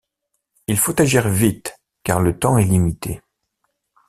Il 0.65 0.77
faut 0.79 0.99
agir 0.99 1.29
vite 1.29 1.79
car 2.01 2.21
le 2.21 2.39
temps 2.39 2.57
est 2.57 2.63
limité. 2.65 3.21